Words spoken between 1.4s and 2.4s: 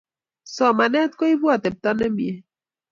atepto nemie